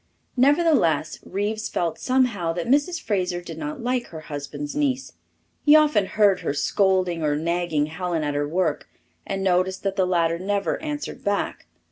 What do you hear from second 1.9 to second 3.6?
somehow that Mrs. Fraser did